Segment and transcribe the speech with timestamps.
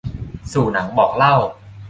[0.53, 1.35] สู่หนังบอกเล่า